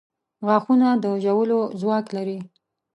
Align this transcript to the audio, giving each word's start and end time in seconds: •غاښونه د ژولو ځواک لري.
•غاښونه 0.45 0.89
د 1.03 1.05
ژولو 1.23 1.59
ځواک 1.79 2.05
لري. 2.15 2.39